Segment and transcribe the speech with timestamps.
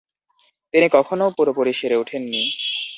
[0.73, 2.43] তিনি কখনও পুরাপুরি সেরে উঠেন নি।